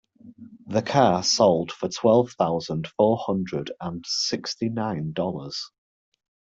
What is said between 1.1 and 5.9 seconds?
sold for twelve thousand four hundred and sixty nine dollars.